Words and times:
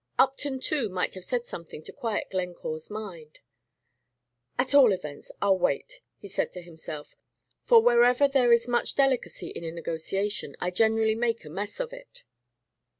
Upton, 0.17 0.59
too, 0.59 0.89
might 0.89 1.13
have 1.13 1.23
said 1.23 1.45
something 1.45 1.83
to 1.83 1.91
quiet 1.93 2.31
Glencore's 2.31 2.89
mind. 2.89 3.37
"At 4.57 4.73
all 4.73 4.91
events, 4.93 5.31
I'll 5.43 5.59
wait," 5.59 6.01
said 6.27 6.47
he 6.47 6.53
to 6.53 6.61
himself; 6.63 7.15
"for 7.65 7.83
wherever 7.83 8.27
there 8.27 8.51
is 8.51 8.67
much 8.67 8.95
delicacy 8.95 9.49
in 9.49 9.63
a 9.63 9.71
negotiation, 9.71 10.55
I 10.59 10.71
generally 10.71 11.13
make 11.13 11.45
a 11.45 11.51
mess 11.51 11.79
of 11.79 11.93
it." 11.93 12.23